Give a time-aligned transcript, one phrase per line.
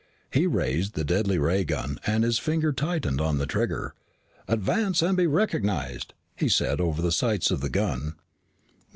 [0.31, 3.93] He raised the deadly ray gun, and his finger tightened on the trigger.
[4.47, 8.13] "Advance and be recognized," he said over the sights of the gun.